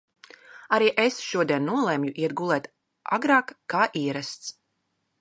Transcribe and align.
Arī 0.77 0.87
es 1.03 1.19
šodien 1.25 1.69
nolemju 1.71 2.15
iet 2.23 2.35
gulēt 2.41 2.73
agrāk 3.19 3.57
kā 3.75 3.87
ierasts. 4.05 4.55